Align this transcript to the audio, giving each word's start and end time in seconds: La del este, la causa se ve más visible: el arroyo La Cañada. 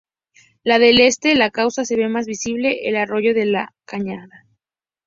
La 0.63 0.79
del 0.79 0.99
este, 0.99 1.35
la 1.35 1.51
causa 1.51 1.85
se 1.85 1.95
ve 1.95 2.09
más 2.09 2.25
visible: 2.25 2.87
el 2.89 2.95
arroyo 2.95 3.33
La 3.35 3.71
Cañada. 3.85 4.47